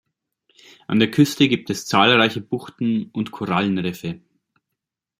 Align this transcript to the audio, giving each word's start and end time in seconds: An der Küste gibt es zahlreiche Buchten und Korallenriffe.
An 0.87 0.97
der 0.97 1.11
Küste 1.11 1.47
gibt 1.47 1.69
es 1.69 1.85
zahlreiche 1.85 2.41
Buchten 2.41 3.11
und 3.13 3.29
Korallenriffe. 3.31 4.19